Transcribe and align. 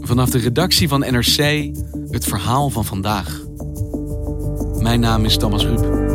Vanaf 0.00 0.30
de 0.30 0.38
redactie 0.38 0.88
van 0.88 1.00
NRC 1.00 1.70
het 2.10 2.24
verhaal 2.24 2.70
van 2.70 2.84
vandaag. 2.84 3.40
Mijn 4.80 5.00
naam 5.00 5.24
is 5.24 5.36
Thomas 5.36 5.64
Ruip. 5.64 6.06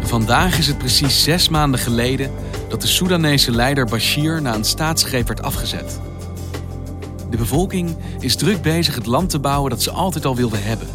Vandaag 0.00 0.58
is 0.58 0.66
het 0.66 0.78
precies 0.78 1.22
zes 1.22 1.48
maanden 1.48 1.80
geleden 1.80 2.30
dat 2.68 2.80
de 2.80 2.86
Soedanese 2.86 3.50
leider 3.50 3.84
Bashir 3.84 4.42
na 4.42 4.54
een 4.54 4.64
staatsgreep 4.64 5.26
werd 5.26 5.42
afgezet. 5.42 6.00
De 7.30 7.36
bevolking 7.36 7.96
is 8.18 8.36
druk 8.36 8.62
bezig 8.62 8.94
het 8.94 9.06
land 9.06 9.30
te 9.30 9.38
bouwen 9.38 9.70
dat 9.70 9.82
ze 9.82 9.90
altijd 9.90 10.24
al 10.24 10.36
wilden 10.36 10.62
hebben, 10.62 10.88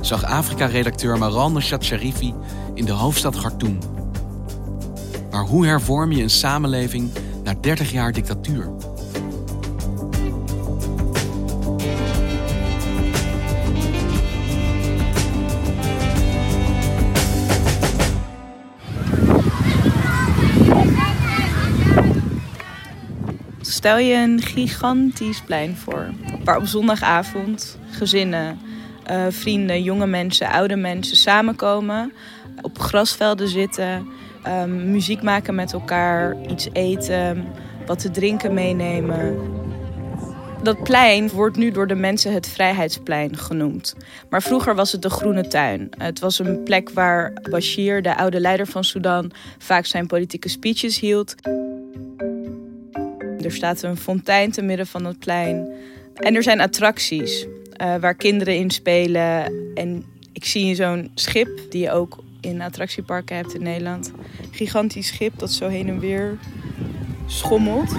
zag 0.00 0.24
Afrika-redacteur 0.24 1.18
Maran 1.18 1.52
Nashat 1.52 1.84
Sharifi 1.84 2.34
in 2.74 2.84
de 2.84 2.92
hoofdstad 2.92 3.36
Khartoum. 3.36 3.78
Maar 5.38 5.46
hoe 5.46 5.66
hervorm 5.66 6.12
je 6.12 6.22
een 6.22 6.30
samenleving 6.30 7.10
na 7.44 7.54
30 7.60 7.92
jaar 7.92 8.12
dictatuur? 8.12 8.70
Stel 23.60 23.98
je 23.98 24.14
een 24.14 24.40
gigantisch 24.42 25.42
plein 25.42 25.76
voor, 25.76 26.10
waar 26.44 26.56
op 26.56 26.66
zondagavond 26.66 27.78
gezinnen, 27.90 28.58
uh, 29.10 29.26
vrienden, 29.28 29.82
jonge 29.82 30.06
mensen, 30.06 30.48
oude 30.48 30.76
mensen 30.76 31.16
samenkomen, 31.16 32.12
op 32.62 32.78
grasvelden 32.78 33.48
zitten, 33.48 34.06
um, 34.48 34.90
muziek 34.90 35.22
maken 35.22 35.54
met 35.54 35.72
elkaar, 35.72 36.36
iets 36.50 36.68
eten, 36.72 37.46
wat 37.86 37.98
te 37.98 38.10
drinken 38.10 38.54
meenemen. 38.54 39.56
Dat 40.62 40.82
plein 40.82 41.28
wordt 41.28 41.56
nu 41.56 41.70
door 41.70 41.86
de 41.86 41.94
mensen 41.94 42.32
het 42.32 42.48
Vrijheidsplein 42.48 43.36
genoemd. 43.36 43.94
Maar 44.30 44.42
vroeger 44.42 44.74
was 44.74 44.92
het 44.92 45.02
de 45.02 45.10
Groene 45.10 45.48
Tuin. 45.48 45.90
Het 45.98 46.20
was 46.20 46.38
een 46.38 46.62
plek 46.62 46.90
waar 46.90 47.32
Bashir, 47.50 48.02
de 48.02 48.16
oude 48.16 48.40
leider 48.40 48.66
van 48.66 48.84
Sudan, 48.84 49.30
vaak 49.58 49.86
zijn 49.86 50.06
politieke 50.06 50.48
speeches 50.48 51.00
hield. 51.00 51.34
Er 53.44 53.52
staat 53.52 53.82
een 53.82 53.96
fontein 53.96 54.50
te 54.50 54.62
midden 54.62 54.86
van 54.86 55.04
het 55.04 55.18
plein. 55.18 55.68
En 56.14 56.34
er 56.34 56.42
zijn 56.42 56.60
attracties 56.60 57.46
uh, 57.82 57.96
waar 57.96 58.14
kinderen 58.14 58.56
in 58.56 58.70
spelen. 58.70 59.52
En 59.74 60.04
ik 60.32 60.44
zie 60.44 60.74
zo'n 60.74 61.10
schip 61.14 61.60
die 61.70 61.82
je 61.82 61.90
ook 61.90 62.18
in 62.48 62.60
attractieparken 62.60 63.36
hebt 63.36 63.54
in 63.54 63.62
Nederland. 63.62 64.12
Gigantisch 64.50 65.06
schip 65.06 65.38
dat 65.38 65.50
zo 65.50 65.68
heen 65.68 65.88
en 65.88 65.98
weer 65.98 66.38
schommelt. 67.26 67.90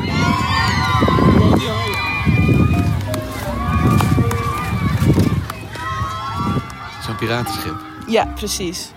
Zo'n 7.05 7.15
piratenschip. 7.17 7.75
Ja, 8.07 8.25
precies. 8.25 8.91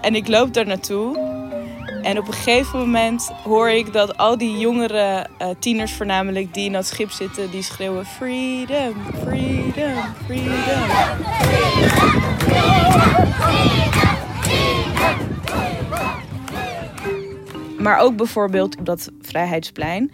En 0.00 0.14
ik 0.14 0.28
loop 0.28 0.54
daar 0.54 0.66
naartoe. 0.66 1.30
En 2.02 2.18
op 2.18 2.26
een 2.26 2.32
gegeven 2.32 2.78
moment 2.78 3.30
hoor 3.44 3.70
ik 3.70 3.92
dat 3.92 4.16
al 4.16 4.38
die 4.38 4.58
jongere 4.58 5.26
uh, 5.38 5.48
tieners 5.58 5.92
voornamelijk 5.92 6.54
die 6.54 6.64
in 6.64 6.72
dat 6.72 6.86
schip 6.86 7.10
zitten, 7.10 7.50
die 7.50 7.62
schreeuwen 7.62 8.06
freedom, 8.06 8.94
freedom, 9.22 10.14
freedom. 10.26 10.90
Maar 17.82 17.98
ook 17.98 18.16
bijvoorbeeld 18.16 18.78
op 18.78 18.86
dat 18.86 19.10
Vrijheidsplein 19.20 20.12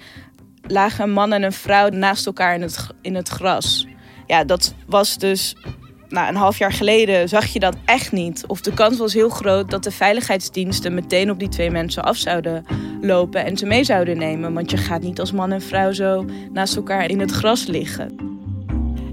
lagen 0.66 1.04
een 1.04 1.12
man 1.12 1.32
en 1.32 1.42
een 1.42 1.52
vrouw 1.52 1.88
naast 1.88 2.26
elkaar 2.26 2.54
in 2.54 2.62
het, 2.62 2.86
in 3.02 3.14
het 3.14 3.28
gras. 3.28 3.86
Ja, 4.26 4.44
dat 4.44 4.74
was 4.86 5.18
dus 5.18 5.56
nou, 6.08 6.28
een 6.28 6.36
half 6.36 6.58
jaar 6.58 6.72
geleden 6.72 7.28
zag 7.28 7.46
je 7.46 7.60
dat 7.60 7.76
echt 7.84 8.12
niet. 8.12 8.44
Of 8.46 8.60
de 8.60 8.74
kans 8.74 8.98
was 8.98 9.14
heel 9.14 9.28
groot 9.28 9.70
dat 9.70 9.84
de 9.84 9.90
veiligheidsdiensten 9.90 10.94
meteen 10.94 11.30
op 11.30 11.38
die 11.38 11.48
twee 11.48 11.70
mensen 11.70 12.04
af 12.04 12.16
zouden 12.16 12.64
lopen 13.00 13.44
en 13.44 13.56
ze 13.56 13.66
mee 13.66 13.84
zouden 13.84 14.18
nemen. 14.18 14.54
Want 14.54 14.70
je 14.70 14.76
gaat 14.76 15.02
niet 15.02 15.20
als 15.20 15.32
man 15.32 15.52
en 15.52 15.62
vrouw 15.62 15.92
zo 15.92 16.24
naast 16.52 16.76
elkaar 16.76 17.10
in 17.10 17.20
het 17.20 17.30
gras 17.30 17.66
liggen. 17.66 18.16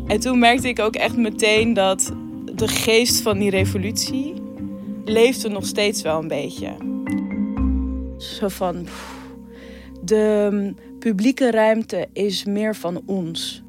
En 0.08 0.20
toen 0.20 0.40
merkte 0.40 0.68
ik 0.68 0.80
ook 0.80 0.96
echt 0.96 1.18
meteen 1.18 1.74
dat 1.74 2.14
de 2.54 2.68
geest 2.68 3.22
van 3.22 3.38
die 3.38 3.50
revolutie 3.50 4.34
leefde 5.06 5.50
nog 5.50 5.66
steeds 5.66 6.02
wel 6.02 6.22
een 6.22 6.28
beetje. 6.28 6.95
Zo 8.18 8.48
van, 8.48 8.88
de 10.04 10.74
publieke 11.00 11.52
ruimte 11.52 12.08
is 12.14 12.44
meer 12.44 12.76
van 12.76 13.02
ons. 13.06 13.64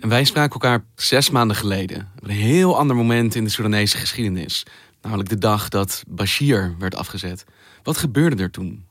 En 0.00 0.08
wij 0.08 0.24
spraken 0.24 0.52
elkaar 0.52 0.84
zes 0.94 1.30
maanden 1.30 1.56
geleden. 1.56 2.12
Op 2.16 2.24
een 2.24 2.30
heel 2.30 2.78
ander 2.78 2.96
moment 2.96 3.34
in 3.34 3.44
de 3.44 3.50
Soedanese 3.50 3.96
geschiedenis. 3.96 4.66
Namelijk 5.02 5.28
de 5.28 5.38
dag 5.38 5.68
dat 5.68 6.02
Bashir 6.08 6.74
werd 6.78 6.94
afgezet. 6.94 7.44
Wat 7.82 7.96
gebeurde 7.96 8.42
er 8.42 8.50
toen? 8.50 8.86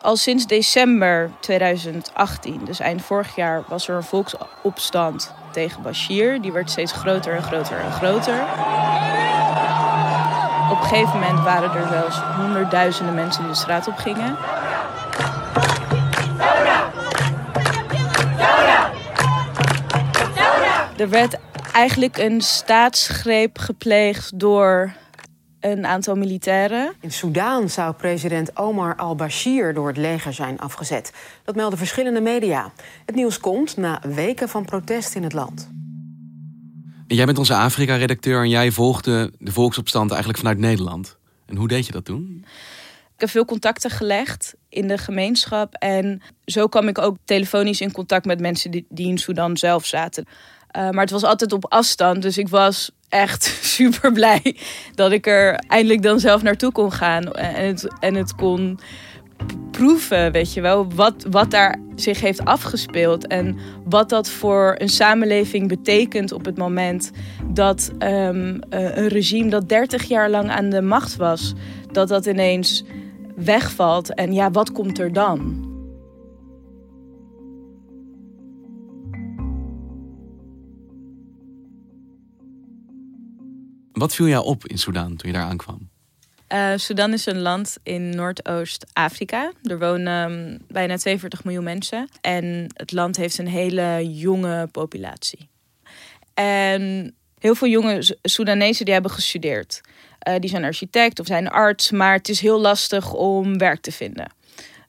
Al 0.00 0.16
sinds 0.16 0.46
december 0.46 1.30
2018, 1.40 2.60
dus 2.64 2.80
eind 2.80 3.02
vorig 3.02 3.36
jaar, 3.36 3.64
was 3.68 3.88
er 3.88 3.96
een 3.96 4.02
volksopstand 4.02 5.34
tegen 5.52 5.82
Bashir. 5.82 6.40
Die 6.40 6.52
werd 6.52 6.70
steeds 6.70 6.92
groter 6.92 7.34
en 7.34 7.42
groter 7.42 7.78
en 7.78 7.92
groter. 7.92 8.44
Op 10.84 10.90
een 10.90 10.96
gegeven 10.96 11.20
moment 11.20 11.40
waren 11.40 11.80
er 11.80 11.88
zelfs 11.88 12.20
honderdduizenden 12.20 13.14
mensen 13.14 13.42
die 13.42 13.50
de 13.50 13.56
straat 13.56 13.88
op 13.88 13.96
gingen. 13.96 14.36
Er 20.96 21.08
werd 21.08 21.36
eigenlijk 21.72 22.18
een 22.18 22.40
staatsgreep 22.40 23.58
gepleegd 23.58 24.38
door 24.38 24.92
een 25.60 25.86
aantal 25.86 26.14
militairen. 26.14 26.92
In 27.00 27.12
Soedan 27.12 27.68
zou 27.68 27.94
president 27.94 28.56
Omar 28.56 28.96
al-Bashir 28.96 29.74
door 29.74 29.86
het 29.86 29.96
leger 29.96 30.32
zijn 30.32 30.58
afgezet. 30.58 31.12
Dat 31.44 31.54
melden 31.54 31.78
verschillende 31.78 32.20
media. 32.20 32.72
Het 33.06 33.14
nieuws 33.14 33.38
komt 33.40 33.76
na 33.76 34.00
weken 34.08 34.48
van 34.48 34.64
protest 34.64 35.14
in 35.14 35.22
het 35.22 35.32
land. 35.32 35.70
Jij 37.14 37.24
bent 37.24 37.38
onze 37.38 37.54
Afrika-redacteur 37.54 38.42
en 38.42 38.48
jij 38.48 38.70
volgde 38.70 39.32
de 39.38 39.52
volksopstand 39.52 40.10
eigenlijk 40.10 40.38
vanuit 40.38 40.58
Nederland. 40.58 41.16
En 41.46 41.56
hoe 41.56 41.68
deed 41.68 41.86
je 41.86 41.92
dat 41.92 42.04
toen? 42.04 42.44
Ik 43.14 43.20
heb 43.20 43.30
veel 43.30 43.44
contacten 43.44 43.90
gelegd 43.90 44.54
in 44.68 44.88
de 44.88 44.98
gemeenschap. 44.98 45.74
En 45.74 46.22
zo 46.44 46.66
kwam 46.66 46.88
ik 46.88 46.98
ook 46.98 47.16
telefonisch 47.24 47.80
in 47.80 47.92
contact 47.92 48.24
met 48.24 48.40
mensen 48.40 48.70
die, 48.70 48.86
in 48.88 49.18
Sudan 49.18 49.56
zelf 49.56 49.86
zaten. 49.86 50.24
Uh, 50.76 50.90
maar 50.90 51.00
het 51.00 51.10
was 51.10 51.22
altijd 51.22 51.52
op 51.52 51.72
afstand. 51.72 52.22
Dus 52.22 52.38
ik 52.38 52.48
was 52.48 52.90
echt 53.08 53.44
super 53.76 54.12
blij 54.12 54.56
dat 54.94 55.12
ik 55.12 55.26
er 55.26 55.54
eindelijk 55.54 56.02
dan 56.02 56.20
zelf 56.20 56.42
naartoe 56.42 56.72
kon 56.72 56.92
gaan. 56.92 57.32
En 57.32 57.66
het, 57.66 57.88
en 58.00 58.14
het 58.14 58.34
kon 58.34 58.78
proeven, 59.70 60.32
weet 60.32 60.52
je 60.52 60.60
wel. 60.60 60.92
Wat, 60.94 61.26
wat 61.30 61.50
daar 61.50 61.78
zich 61.94 62.20
heeft 62.20 62.44
afgespeeld. 62.44 63.26
En 63.26 63.56
wat 63.84 64.08
dat 64.08 64.30
voor 64.30 64.74
een 64.78 64.88
samenleving 64.88 65.68
betekent 65.68 66.32
op 66.32 66.44
het 66.44 66.56
moment 66.56 67.10
dat 67.52 67.90
um, 67.98 68.58
een 68.68 69.08
regime 69.08 69.50
dat 69.50 69.68
30 69.68 70.02
jaar 70.02 70.30
lang 70.30 70.50
aan 70.50 70.70
de 70.70 70.82
macht 70.82 71.16
was, 71.16 71.54
dat 71.92 72.08
dat 72.08 72.26
ineens 72.26 72.84
wegvalt. 73.36 74.14
En 74.14 74.32
ja, 74.32 74.50
wat 74.50 74.72
komt 74.72 74.98
er 74.98 75.12
dan? 75.12 75.72
Wat 83.92 84.14
viel 84.14 84.26
jou 84.26 84.44
op 84.44 84.66
in 84.66 84.78
Sudan 84.78 85.16
toen 85.16 85.30
je 85.30 85.36
daar 85.36 85.46
aankwam? 85.46 85.93
Uh, 86.54 86.72
Sudan 86.76 87.12
is 87.12 87.26
een 87.26 87.40
land 87.40 87.76
in 87.82 88.10
Noordoost-Afrika. 88.10 89.52
Er 89.62 89.78
wonen 89.78 90.30
um, 90.30 90.58
bijna 90.68 90.96
42 90.96 91.44
miljoen 91.44 91.64
mensen. 91.64 92.08
En 92.20 92.66
het 92.74 92.92
land 92.92 93.16
heeft 93.16 93.38
een 93.38 93.48
hele 93.48 94.14
jonge 94.14 94.66
populatie. 94.66 95.48
En 96.34 97.14
heel 97.38 97.54
veel 97.54 97.68
jonge 97.68 98.16
Soedanezen 98.22 98.84
die 98.84 98.94
hebben 98.94 99.12
gestudeerd. 99.12 99.80
Uh, 100.28 100.34
die 100.38 100.50
zijn 100.50 100.64
architect 100.64 101.20
of 101.20 101.26
zijn 101.26 101.48
arts, 101.48 101.90
maar 101.90 102.12
het 102.12 102.28
is 102.28 102.40
heel 102.40 102.60
lastig 102.60 103.12
om 103.12 103.58
werk 103.58 103.80
te 103.80 103.92
vinden. 103.92 104.32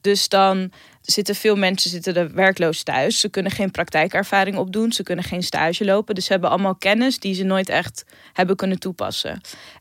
Dus 0.00 0.28
dan 0.28 0.72
zitten 1.06 1.34
veel 1.34 1.56
mensen 1.56 1.90
zitten 1.90 2.16
er 2.16 2.34
werkloos 2.34 2.82
thuis. 2.82 3.20
Ze 3.20 3.28
kunnen 3.28 3.52
geen 3.52 3.70
praktijkervaring 3.70 4.56
opdoen. 4.56 4.92
Ze 4.92 5.02
kunnen 5.02 5.24
geen 5.24 5.42
stage 5.42 5.84
lopen. 5.84 6.14
Dus 6.14 6.24
ze 6.24 6.32
hebben 6.32 6.50
allemaal 6.50 6.74
kennis 6.74 7.18
die 7.18 7.34
ze 7.34 7.44
nooit 7.44 7.68
echt 7.68 8.04
hebben 8.32 8.56
kunnen 8.56 8.78
toepassen. 8.78 9.40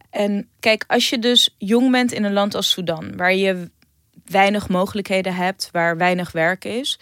En 0.10 0.50
kijk, 0.60 0.83
als 0.88 1.10
je 1.10 1.19
dus 1.19 1.56
jong 1.57 1.92
bent 1.92 2.12
in 2.12 2.24
een 2.24 2.33
land 2.33 2.56
als 2.56 2.69
Sudan, 2.69 3.18
waar 3.18 3.33
je 3.33 3.69
weinig 4.25 4.69
mogelijkheden 4.69 5.36
hebt, 5.36 5.69
waar 5.72 5.98
weinig 5.98 6.31
werk 6.31 6.66
is, 6.66 7.00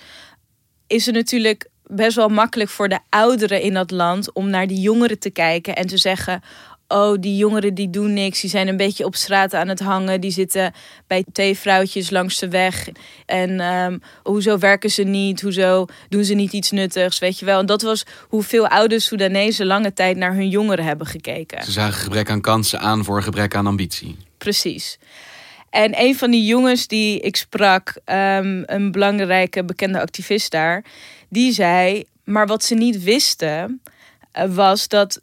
is 0.87 1.05
het 1.05 1.15
natuurlijk 1.15 1.69
best 1.83 2.15
wel 2.15 2.29
makkelijk 2.29 2.69
voor 2.69 2.89
de 2.89 2.99
ouderen 3.09 3.61
in 3.61 3.73
dat 3.73 3.91
land 3.91 4.33
om 4.33 4.49
naar 4.49 4.67
die 4.67 4.79
jongeren 4.79 5.19
te 5.19 5.29
kijken 5.29 5.75
en 5.75 5.87
te 5.87 5.97
zeggen: 5.97 6.41
oh, 6.87 7.17
die 7.19 7.37
jongeren 7.37 7.73
die 7.73 7.89
doen 7.89 8.13
niks. 8.13 8.41
Die 8.41 8.49
zijn 8.49 8.67
een 8.67 8.77
beetje 8.77 9.05
op 9.05 9.15
straat 9.15 9.53
aan 9.53 9.67
het 9.67 9.79
hangen. 9.79 10.21
Die 10.21 10.31
zitten 10.31 10.73
bij 11.07 11.23
theevrouwtjes 11.31 12.09
langs 12.09 12.39
de 12.39 12.49
weg. 12.49 12.87
En 13.25 13.59
um, 13.59 14.01
hoezo 14.23 14.57
werken 14.57 14.89
ze 14.89 15.03
niet? 15.03 15.41
Hoezo 15.41 15.85
doen 16.09 16.23
ze 16.23 16.33
niet 16.33 16.53
iets 16.53 16.71
nuttigs? 16.71 17.19
Weet 17.19 17.39
je 17.39 17.45
wel. 17.45 17.59
En 17.59 17.65
dat 17.65 17.81
was 17.81 18.05
hoeveel 18.27 18.67
oude 18.67 18.99
Soedanezen 18.99 19.65
lange 19.65 19.93
tijd 19.93 20.17
naar 20.17 20.33
hun 20.33 20.49
jongeren 20.49 20.85
hebben 20.85 21.07
gekeken. 21.07 21.63
Ze 21.63 21.71
zagen 21.71 22.01
gebrek 22.01 22.29
aan 22.29 22.41
kansen 22.41 22.79
aan 22.79 23.03
voor 23.03 23.23
gebrek 23.23 23.55
aan 23.55 23.67
ambitie. 23.67 24.17
Precies. 24.37 24.97
En 25.69 25.99
een 26.01 26.15
van 26.15 26.31
die 26.31 26.45
jongens 26.45 26.87
die 26.87 27.19
ik 27.19 27.35
sprak, 27.35 27.93
um, 28.05 28.63
een 28.65 28.91
belangrijke 28.91 29.63
bekende 29.63 30.01
activist 30.01 30.51
daar, 30.51 30.83
die 31.29 31.51
zei: 31.51 32.03
Maar 32.23 32.47
wat 32.47 32.63
ze 32.63 32.75
niet 32.75 33.03
wisten, 33.03 33.81
uh, 34.37 34.55
was 34.55 34.87
dat 34.87 35.21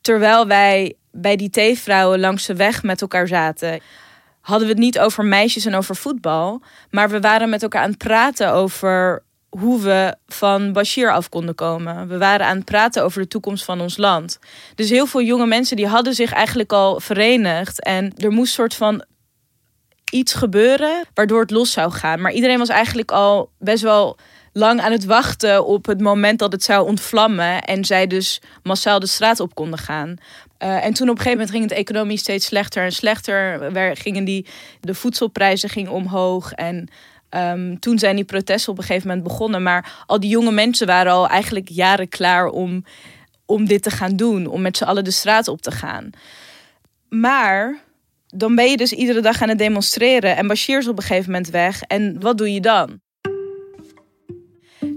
terwijl 0.00 0.46
wij 0.46 0.94
bij 1.12 1.36
die 1.36 1.50
theevrouwen 1.50 2.20
langs 2.20 2.46
de 2.46 2.56
weg 2.56 2.82
met 2.82 3.00
elkaar 3.00 3.26
zaten, 3.26 3.80
hadden 4.40 4.66
we 4.66 4.72
het 4.72 4.82
niet 4.82 4.98
over 4.98 5.24
meisjes 5.24 5.64
en 5.64 5.74
over 5.74 5.96
voetbal. 5.96 6.62
Maar 6.90 7.10
we 7.10 7.20
waren 7.20 7.48
met 7.48 7.62
elkaar 7.62 7.82
aan 7.82 7.90
het 7.90 7.98
praten 7.98 8.52
over 8.52 9.22
hoe 9.48 9.80
we 9.80 10.16
van 10.26 10.72
Bashir 10.72 11.12
af 11.12 11.28
konden 11.28 11.54
komen. 11.54 12.08
We 12.08 12.18
waren 12.18 12.46
aan 12.46 12.56
het 12.56 12.64
praten 12.64 13.04
over 13.04 13.20
de 13.20 13.28
toekomst 13.28 13.64
van 13.64 13.80
ons 13.80 13.96
land. 13.96 14.38
Dus 14.74 14.90
heel 14.90 15.06
veel 15.06 15.22
jonge 15.22 15.46
mensen 15.46 15.76
die 15.76 15.86
hadden 15.86 16.14
zich 16.14 16.32
eigenlijk 16.32 16.72
al 16.72 17.00
verenigd. 17.00 17.82
En 17.82 18.12
er 18.16 18.30
moest 18.30 18.52
soort 18.52 18.74
van 18.74 19.04
iets 20.10 20.34
gebeuren 20.34 21.04
waardoor 21.14 21.40
het 21.40 21.50
los 21.50 21.72
zou 21.72 21.90
gaan. 21.90 22.20
Maar 22.20 22.32
iedereen 22.32 22.58
was 22.58 22.68
eigenlijk 22.68 23.10
al 23.10 23.50
best 23.58 23.82
wel 23.82 24.18
lang 24.52 24.80
aan 24.80 24.92
het 24.92 25.04
wachten 25.04 25.66
op 25.66 25.86
het 25.86 26.00
moment 26.00 26.38
dat 26.38 26.52
het 26.52 26.62
zou 26.62 26.86
ontvlammen. 26.86 27.62
En 27.62 27.84
zij 27.84 28.06
dus 28.06 28.40
massaal 28.62 29.00
de 29.00 29.06
straat 29.06 29.40
op 29.40 29.54
konden 29.54 29.78
gaan. 29.78 30.16
Uh, 30.62 30.84
en 30.84 30.92
toen 30.92 31.08
op 31.08 31.16
een 31.16 31.22
gegeven 31.22 31.30
moment 31.30 31.50
ging 31.50 31.62
het 31.62 31.72
economisch 31.72 32.20
steeds 32.20 32.46
slechter 32.46 32.84
en 32.84 32.92
slechter. 32.92 33.62
Er 33.76 33.96
gingen 33.96 34.24
die, 34.24 34.46
de 34.80 34.94
voedselprijzen 34.94 35.68
gingen 35.68 35.92
omhoog. 35.92 36.52
En 36.52 36.88
um, 37.30 37.78
toen 37.78 37.98
zijn 37.98 38.16
die 38.16 38.24
protesten 38.24 38.72
op 38.72 38.78
een 38.78 38.84
gegeven 38.84 39.08
moment 39.08 39.26
begonnen. 39.26 39.62
Maar 39.62 40.04
al 40.06 40.20
die 40.20 40.30
jonge 40.30 40.52
mensen 40.52 40.86
waren 40.86 41.12
al 41.12 41.28
eigenlijk 41.28 41.68
jaren 41.68 42.08
klaar 42.08 42.46
om, 42.46 42.84
om 43.46 43.66
dit 43.66 43.82
te 43.82 43.90
gaan 43.90 44.16
doen. 44.16 44.46
Om 44.46 44.60
met 44.60 44.76
z'n 44.76 44.84
allen 44.84 45.04
de 45.04 45.10
straat 45.10 45.48
op 45.48 45.62
te 45.62 45.70
gaan. 45.70 46.10
Maar 47.08 47.80
dan 48.26 48.54
ben 48.54 48.70
je 48.70 48.76
dus 48.76 48.92
iedere 48.92 49.20
dag 49.20 49.42
aan 49.42 49.48
het 49.48 49.58
demonstreren. 49.58 50.36
En 50.36 50.46
Bashir 50.46 50.78
is 50.78 50.88
op 50.88 50.96
een 50.96 51.02
gegeven 51.02 51.30
moment 51.30 51.50
weg. 51.50 51.82
En 51.82 52.20
wat 52.20 52.38
doe 52.38 52.52
je 52.52 52.60
dan? 52.60 53.00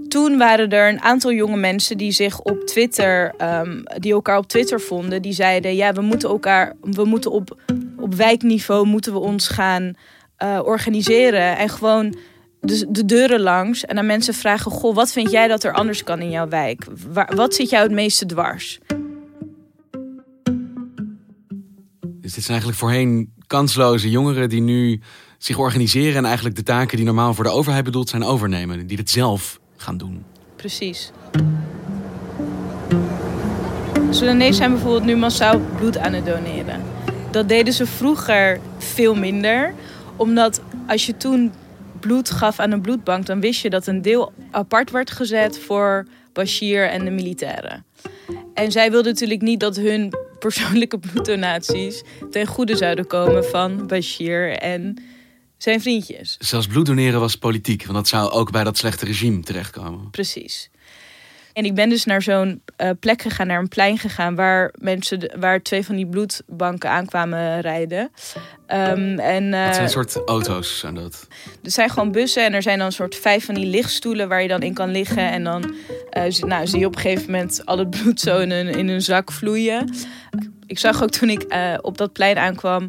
Toen 0.08 0.38
waren 0.38 0.70
er 0.70 0.88
een 0.88 1.00
aantal 1.00 1.32
jonge 1.32 1.56
mensen 1.56 1.98
die 1.98 2.12
zich 2.12 2.40
op 2.40 2.60
Twitter, 2.60 3.34
um, 3.42 3.82
die 3.98 4.12
elkaar 4.12 4.38
op 4.38 4.48
Twitter 4.48 4.80
vonden, 4.80 5.22
die 5.22 5.32
zeiden: 5.32 5.74
ja, 5.74 5.92
we 5.92 6.00
moeten 6.00 6.28
elkaar, 6.28 6.72
we 6.80 7.04
moeten 7.04 7.30
op, 7.30 7.60
op 7.96 8.14
wijkniveau 8.14 8.86
moeten 8.86 9.12
we 9.12 9.18
ons 9.18 9.48
gaan 9.48 9.94
uh, 10.42 10.60
organiseren 10.64 11.56
en 11.56 11.68
gewoon 11.68 12.16
de, 12.60 12.86
de, 12.90 13.04
deuren 13.04 13.40
langs 13.40 13.84
en 13.84 13.98
aan 13.98 14.06
mensen 14.06 14.34
vragen: 14.34 14.70
goh, 14.70 14.94
wat 14.94 15.12
vind 15.12 15.30
jij 15.30 15.48
dat 15.48 15.64
er 15.64 15.72
anders 15.72 16.04
kan 16.04 16.20
in 16.20 16.30
jouw 16.30 16.48
wijk? 16.48 16.84
Waar, 17.12 17.32
wat 17.34 17.54
zit 17.54 17.70
jou 17.70 17.82
het 17.82 17.92
meeste 17.92 18.26
dwars? 18.26 18.78
Dus 22.20 22.34
dit 22.34 22.44
zijn 22.44 22.58
eigenlijk 22.58 22.78
voorheen 22.78 23.32
kansloze 23.46 24.10
jongeren 24.10 24.48
die 24.48 24.60
nu 24.60 25.00
zich 25.38 25.58
organiseren 25.58 26.16
en 26.16 26.24
eigenlijk 26.24 26.56
de 26.56 26.62
taken 26.62 26.96
die 26.96 27.06
normaal 27.06 27.34
voor 27.34 27.44
de 27.44 27.50
overheid 27.50 27.84
bedoeld 27.84 28.08
zijn 28.08 28.24
overnemen, 28.24 28.86
die 28.86 28.98
het 28.98 29.10
zelf 29.10 29.60
gaan 29.76 29.96
doen. 29.96 30.24
Precies. 30.56 31.12
Soedanezen 34.10 34.54
zijn 34.54 34.70
bijvoorbeeld 34.70 35.04
nu 35.04 35.16
massaal 35.16 35.60
bloed 35.76 35.98
aan 35.98 36.12
het 36.12 36.26
doneren. 36.26 36.82
Dat 37.30 37.48
deden 37.48 37.72
ze 37.72 37.86
vroeger 37.86 38.60
veel 38.78 39.14
minder. 39.14 39.74
Omdat 40.16 40.62
als 40.86 41.06
je 41.06 41.16
toen 41.16 41.52
bloed 42.00 42.30
gaf 42.30 42.58
aan 42.58 42.70
een 42.70 42.80
bloedbank, 42.80 43.26
dan 43.26 43.40
wist 43.40 43.62
je 43.62 43.70
dat 43.70 43.86
een 43.86 44.02
deel 44.02 44.32
apart 44.50 44.90
werd 44.90 45.10
gezet 45.10 45.58
voor 45.58 46.06
Bashir 46.32 46.88
en 46.88 47.04
de 47.04 47.10
militairen. 47.10 47.84
En 48.54 48.72
zij 48.72 48.90
wilden 48.90 49.12
natuurlijk 49.12 49.42
niet 49.42 49.60
dat 49.60 49.76
hun 49.76 50.12
persoonlijke 50.38 50.98
bloeddonaties 50.98 52.02
ten 52.30 52.46
goede 52.46 52.76
zouden 52.76 53.06
komen 53.06 53.44
van 53.44 53.86
Bashir 53.86 54.52
en 54.52 54.96
zijn 55.56 55.80
vriendjes. 55.80 56.36
Zelfs 56.38 56.66
bloed 56.66 56.86
doneren 56.86 57.20
was 57.20 57.36
politiek, 57.36 57.82
want 57.82 57.94
dat 57.94 58.08
zou 58.08 58.30
ook 58.30 58.50
bij 58.50 58.64
dat 58.64 58.76
slechte 58.76 59.04
regime 59.04 59.40
terechtkomen. 59.40 60.10
Precies. 60.10 60.70
En 61.52 61.64
ik 61.64 61.74
ben 61.74 61.88
dus 61.88 62.04
naar 62.04 62.22
zo'n 62.22 62.62
uh, 62.82 62.90
plek 63.00 63.22
gegaan, 63.22 63.46
naar 63.46 63.58
een 63.58 63.68
plein 63.68 63.98
gegaan, 63.98 64.34
waar 64.34 64.72
mensen, 64.78 65.32
waar 65.38 65.62
twee 65.62 65.84
van 65.84 65.96
die 65.96 66.06
bloedbanken 66.06 66.90
aankwamen 66.90 67.60
rijden. 67.60 68.00
Um, 68.00 69.18
en, 69.18 69.44
uh, 69.44 69.64
dat 69.64 69.74
zijn 69.74 69.84
een 69.84 69.90
soort 69.90 70.22
auto's 70.26 70.78
zijn 70.78 70.94
dat? 70.94 71.26
Er 71.62 71.70
zijn 71.70 71.90
gewoon 71.90 72.12
bussen 72.12 72.44
en 72.44 72.52
er 72.52 72.62
zijn 72.62 72.78
dan 72.78 72.86
een 72.86 72.92
soort 72.92 73.14
vijf 73.14 73.44
van 73.44 73.54
die 73.54 73.66
lichtstoelen 73.66 74.28
waar 74.28 74.42
je 74.42 74.48
dan 74.48 74.62
in 74.62 74.74
kan 74.74 74.90
liggen. 74.90 75.30
En 75.30 75.44
dan 75.44 75.74
uh, 76.16 76.40
nou, 76.40 76.66
zie 76.66 76.78
je 76.78 76.86
op 76.86 76.94
een 76.94 77.00
gegeven 77.00 77.30
moment 77.30 77.66
al 77.66 77.78
het 77.78 77.90
bloed 77.90 78.20
zo 78.20 78.38
in 78.38 78.50
een, 78.50 78.68
in 78.68 78.88
een 78.88 79.02
zak 79.02 79.32
vloeien. 79.32 79.94
Ik 80.66 80.78
zag 80.78 81.02
ook 81.02 81.10
toen 81.10 81.30
ik 81.30 81.46
op 81.80 81.98
dat 81.98 82.12
plein 82.12 82.36
aankwam, 82.36 82.88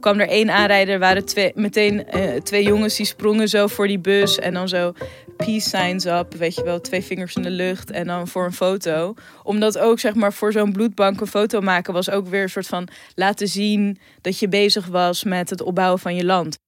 kwam 0.00 0.20
er 0.20 0.28
één 0.28 0.50
aanrijder, 0.50 0.98
waren 0.98 1.24
twee, 1.24 1.52
meteen 1.54 2.06
uh, 2.14 2.34
twee 2.34 2.64
jongens 2.64 2.96
die 2.96 3.06
sprongen 3.06 3.48
zo 3.48 3.66
voor 3.66 3.86
die 3.86 3.98
bus 3.98 4.38
en 4.38 4.54
dan 4.54 4.68
zo 4.68 4.92
peace 5.36 5.68
signs 5.68 6.04
up, 6.04 6.34
weet 6.34 6.54
je 6.54 6.64
wel, 6.64 6.80
twee 6.80 7.02
vingers 7.02 7.34
in 7.34 7.42
de 7.42 7.50
lucht 7.50 7.90
en 7.90 8.06
dan 8.06 8.28
voor 8.28 8.44
een 8.44 8.52
foto. 8.52 9.14
Omdat 9.42 9.78
ook 9.78 10.00
zeg 10.00 10.14
maar 10.14 10.32
voor 10.32 10.52
zo'n 10.52 10.72
bloedbank 10.72 11.20
een 11.20 11.26
foto 11.26 11.60
maken 11.60 11.92
was 11.92 12.10
ook 12.10 12.28
weer 12.28 12.42
een 12.42 12.48
soort 12.48 12.66
van 12.66 12.88
laten 13.14 13.48
zien 13.48 13.98
dat 14.20 14.38
je 14.38 14.48
bezig 14.48 14.86
was 14.86 15.24
met 15.24 15.50
het 15.50 15.62
opbouwen 15.62 15.98
van 15.98 16.14
je 16.14 16.24
land. 16.24 16.58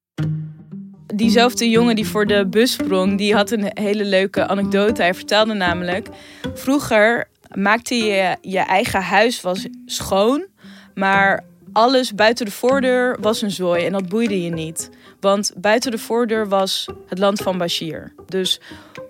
Diezelfde 1.15 1.69
jongen 1.69 1.95
die 1.95 2.09
voor 2.09 2.27
de 2.27 2.47
bus 2.47 2.73
sprong, 2.73 3.19
die 3.19 3.35
had 3.35 3.51
een 3.51 3.71
hele 3.75 4.05
leuke 4.05 4.47
anekdote. 4.47 5.03
Hij 5.03 5.15
vertelde 5.15 5.55
namelijk, 5.55 6.09
vroeger 6.55 7.29
maakte 7.55 7.95
je 7.95 8.37
je 8.41 8.59
eigen 8.59 9.03
huis 9.03 9.41
was 9.41 9.67
schoon, 9.87 10.47
maar 10.95 11.45
alles 11.79 12.15
buiten 12.15 12.45
de 12.45 12.51
voordeur 12.51 13.17
was 13.21 13.43
een 13.43 13.51
zooi 13.51 13.85
en 13.85 13.93
dat 13.93 14.09
boeide 14.09 14.43
je 14.43 14.51
niet. 14.51 14.91
Want 15.21 15.53
buiten 15.57 15.91
de 15.91 15.99
voordeur 15.99 16.49
was 16.49 16.89
het 17.07 17.19
land 17.19 17.41
van 17.41 17.59
Bashir. 17.59 18.13
Dus 18.27 18.61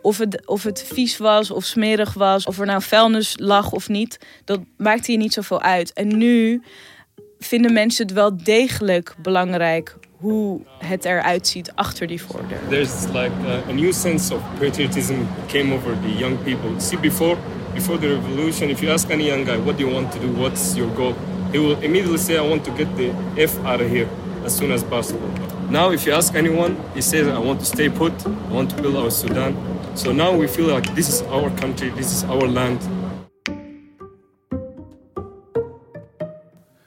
of 0.03 0.19
het, 0.19 0.47
of 0.47 0.63
het 0.63 0.85
vies 0.93 1.17
was 1.17 1.51
of 1.51 1.65
smerig 1.65 2.15
was, 2.15 2.47
of 2.47 2.59
er 2.59 2.67
nou 2.67 2.83
vuilnis 2.83 3.35
lag 3.41 3.73
of 3.73 3.89
niet, 3.89 4.19
dat 4.45 4.61
maakte 4.77 5.13
je 5.13 5.19
niet 5.19 5.33
zoveel 5.33 5.63
uit. 5.63 5.93
En 5.93 6.19
nu 6.19 6.63
vinden 7.39 7.73
mensen 7.73 8.07
het 8.07 8.15
wel 8.15 8.37
degelijk 8.37 9.15
belangrijk 9.23 9.97
hoe 10.17 10.61
het 10.79 11.05
eruit 11.05 11.47
ziet 11.47 11.73
achter 11.75 12.07
die 12.07 12.23
voordeur. 12.23 12.59
There's 12.69 13.05
like 13.05 13.33
a, 13.47 13.71
a 13.71 13.73
new 13.73 13.93
sense 13.93 14.35
of 14.35 14.41
patriotism 14.59 15.15
came 15.47 15.75
over 15.75 15.97
the 16.03 16.17
young 16.19 16.43
people. 16.43 16.81
See 16.81 16.99
before 16.99 17.37
before 17.75 17.99
the 17.99 18.15
revolution, 18.15 18.69
if 18.69 18.81
you 18.81 18.93
ask 18.93 19.11
any 19.11 19.25
young 19.25 19.47
guy 19.47 19.57
what 19.57 19.79
do 19.79 19.85
you 19.85 19.95
want 19.95 20.13
to 20.13 20.19
do, 20.19 20.27
what's 20.41 20.75
your 20.75 20.95
goal? 20.95 21.15
He 21.53 21.59
will 21.59 21.79
immediately 21.83 22.19
say, 22.19 22.37
I 22.37 22.49
want 22.49 22.65
to 22.65 22.71
get 22.71 22.97
the 22.97 23.11
F 23.37 23.59
out 23.65 23.81
of 23.81 23.91
here 23.91 24.09
as 24.45 24.57
soon 24.57 24.73
as 24.73 24.83
possible. 24.83 25.31
Now, 25.71 25.93
if 25.93 26.05
you 26.07 26.15
ask 26.15 26.35
anyone, 26.35 26.77
he 26.95 27.01
says, 27.01 27.27
I 27.27 27.39
want 27.39 27.61
to 27.61 27.67
stay 27.67 27.89
put, 27.91 28.13
I 28.27 28.53
want 28.53 28.71
to 28.71 28.83
build 28.83 28.97
our 28.97 29.11
Sudan. 29.11 29.57
So 29.95 30.13
now 30.13 30.37
we 30.37 30.49
feel 30.49 30.67
like 30.75 30.95
this 30.95 31.09
is 31.09 31.23
our 31.23 31.51
country, 31.51 31.91
this 31.91 32.13
is 32.13 32.25
our 32.25 32.49
land. 32.49 32.89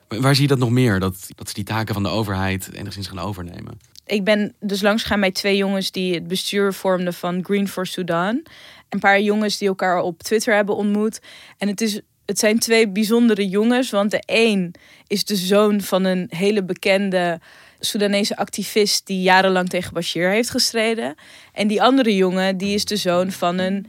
Waar 0.08 0.36
zie 0.36 0.42
je 0.42 0.48
dat 0.48 0.58
nog 0.58 0.70
meer? 0.70 1.00
Dat, 1.00 1.28
dat 1.36 1.48
ze 1.48 1.54
die 1.54 1.64
taken 1.64 1.94
van 1.94 2.04
de 2.04 2.10
overheid 2.10 2.70
enigszins 2.74 3.08
gaan 3.08 3.20
overnemen? 3.20 3.80
Ik 4.06 4.24
ben 4.24 4.56
dus 4.60 4.82
langs 4.82 5.02
gegaan 5.02 5.20
bij 5.20 5.32
twee 5.32 5.58
jongens 5.58 5.92
die 5.92 6.14
het 6.14 6.28
bestuur 6.28 6.74
vormden 6.74 7.14
van 7.14 7.44
Green 7.44 7.68
for 7.68 7.86
Sudan. 7.86 8.44
Een 8.90 9.00
paar 9.00 9.22
jongens 9.22 9.58
die 9.58 9.68
elkaar 9.68 10.02
op 10.02 10.24
Twitter 10.24 10.56
hebben 10.56 10.76
ontmoet. 10.76 11.20
En 11.58 11.68
het, 11.68 11.82
is, 11.82 12.02
het 12.26 12.40
zijn 12.40 12.60
twee 12.60 12.90
bijzondere 12.90 13.48
jongens, 13.48 13.90
want 13.90 14.12
de 14.12 14.24
een 14.26 14.74
is 15.08 15.26
de 15.26 15.36
zoon 15.36 15.82
van 15.82 16.04
een 16.04 16.28
hele 16.30 16.64
bekende 16.64 17.40
Soedanese 17.80 18.38
activist 18.38 19.08
die 19.08 19.22
jarenlang 19.22 19.70
tegen 19.70 19.94
Bashir 19.94 20.30
heeft 20.30 20.50
gestreden. 20.50 21.16
En 21.54 21.68
die 21.68 21.82
andere 21.82 22.16
jongen, 22.16 22.58
die 22.58 22.74
is 22.74 22.86
de 22.86 22.96
zoon 22.96 23.32
van 23.32 23.58
een 23.58 23.88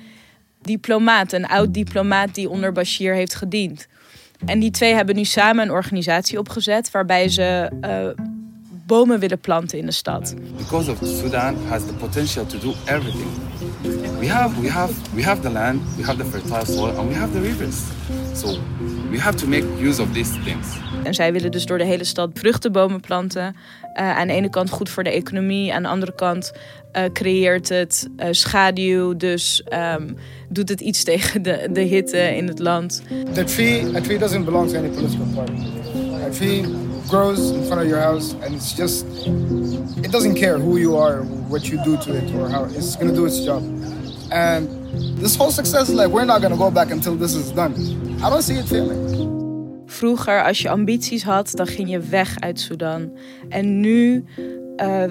diplomaat, 0.62 1.32
een 1.32 1.46
oud 1.46 1.74
diplomaat 1.74 2.34
die 2.34 2.48
onder 2.48 2.72
Bashir 2.72 3.14
heeft 3.14 3.34
gediend. 3.34 3.86
En 4.46 4.58
die 4.58 4.70
twee 4.70 4.94
hebben 4.94 5.14
nu 5.14 5.24
samen 5.24 5.64
een 5.64 5.70
organisatie 5.70 6.38
opgezet 6.38 6.90
waarbij 6.90 7.28
ze 7.28 7.70
uh, 7.80 8.24
bomen 8.92 9.18
willen 9.18 9.38
planten 9.38 9.78
in 9.78 9.86
de 9.86 9.92
stad. 9.92 10.34
Because 10.56 10.90
of 10.90 10.98
Sudan 11.02 11.56
has 11.68 11.86
the 11.86 11.94
potential 11.94 12.46
to 12.46 12.58
do 12.58 12.72
everything. 12.84 13.30
We 14.18 14.28
have 14.28 14.60
we 14.60 14.70
have 14.70 14.92
we 15.14 15.22
have 15.22 15.40
the 15.40 15.50
land, 15.50 15.80
we 15.96 16.04
have 16.04 16.16
the 16.16 16.24
fertile 16.24 16.64
soil 16.64 16.98
and 16.98 17.08
we 17.08 17.14
have 17.14 17.32
the 17.32 17.40
rivers. 17.40 17.76
So 18.34 18.58
we 19.10 19.18
have 19.18 19.36
to 19.36 19.46
make 19.46 19.64
use 19.80 20.02
of 20.02 20.12
these 20.12 20.32
things. 20.44 20.66
En 21.02 21.14
zij 21.14 21.32
willen 21.32 21.50
dus 21.50 21.66
door 21.66 21.78
de 21.78 21.84
hele 21.84 22.04
stad 22.04 22.30
vruchtenbomen 22.34 23.00
planten. 23.00 23.56
Uh, 23.96 24.18
aan 24.18 24.26
de 24.26 24.32
ene 24.32 24.50
kant 24.50 24.70
goed 24.70 24.88
voor 24.88 25.04
de 25.04 25.10
economie, 25.10 25.74
aan 25.74 25.82
de 25.82 25.88
andere 25.88 26.14
kant 26.14 26.52
uh, 26.96 27.02
creëert 27.12 27.68
het 27.68 28.08
uh, 28.16 28.26
schaduw, 28.30 29.16
dus 29.16 29.62
um, 29.72 30.16
doet 30.48 30.68
het 30.68 30.80
iets 30.80 31.04
tegen 31.10 31.42
de, 31.42 31.68
de 31.70 31.80
hitte 31.80 32.36
in 32.36 32.48
het 32.48 32.58
land. 32.58 33.02
The 33.32 33.44
tree, 33.44 33.96
a 33.96 34.00
tree 34.00 34.18
doesn't 34.18 34.44
belong 34.44 34.70
to 34.70 34.78
any 34.78 34.88
political 34.88 35.26
party. 35.34 35.52
A 36.26 36.30
tree 36.30 36.64
grows 37.08 37.50
in 37.50 37.64
front 37.64 37.82
of 37.82 37.88
your 37.88 38.00
house 38.00 38.34
and 38.42 38.54
it's 38.54 38.72
just, 38.72 39.06
it 40.04 40.10
doesn't 40.10 40.36
care 40.36 40.58
who 40.58 40.76
you 40.76 40.96
are, 40.96 41.22
what 41.48 41.68
you 41.68 41.82
do 41.84 41.96
to 41.96 42.16
it 42.16 42.34
or 42.34 42.48
how, 42.48 42.64
it's 42.64 42.96
gonna 42.96 43.14
do 43.14 43.26
its 43.26 43.44
job. 43.44 43.62
And 44.30 44.68
this 45.18 45.36
whole 45.36 45.50
success 45.50 45.88
is 45.88 45.94
like, 45.94 46.08
we're 46.08 46.24
not 46.24 46.42
gonna 46.42 46.56
go 46.56 46.70
back 46.70 46.90
until 46.90 47.16
this 47.16 47.34
is 47.34 47.52
done. 47.52 47.74
I 48.22 48.30
don't 48.30 48.42
see 48.42 48.58
it 48.58 48.66
failing. 48.66 49.30
Vroeger, 49.86 50.44
als 50.44 50.58
je 50.58 50.68
ambities 50.68 51.22
had, 51.22 51.50
dan 51.52 51.66
ging 51.66 51.90
je 51.90 51.98
weg 51.98 52.40
uit 52.40 52.60
Sudan. 52.60 53.12
En 53.48 53.80
nu, 53.80 54.24
uh, 54.76 55.04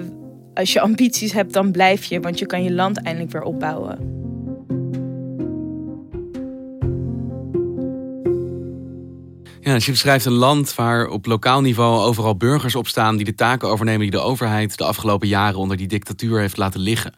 als 0.54 0.72
je 0.72 0.80
ambities 0.80 1.32
hebt, 1.32 1.52
dan 1.52 1.72
blijf 1.72 2.04
je, 2.04 2.20
want 2.20 2.38
je 2.38 2.46
kan 2.46 2.62
je 2.62 2.72
land 2.72 3.02
eindelijk 3.02 3.32
weer 3.32 3.42
opbouwen. 3.42 4.21
Ja, 9.64 9.74
je 9.74 9.90
beschrijft 9.90 10.24
een 10.24 10.32
land 10.32 10.74
waar 10.74 11.06
op 11.06 11.26
lokaal 11.26 11.60
niveau 11.60 12.00
overal 12.00 12.36
burgers 12.36 12.74
op 12.74 12.88
staan 12.88 13.16
die 13.16 13.24
de 13.24 13.34
taken 13.34 13.68
overnemen 13.68 14.00
die 14.00 14.10
de 14.10 14.18
overheid 14.18 14.78
de 14.78 14.84
afgelopen 14.84 15.28
jaren 15.28 15.58
onder 15.58 15.76
die 15.76 15.86
dictatuur 15.86 16.40
heeft 16.40 16.56
laten 16.56 16.80
liggen. 16.80 17.14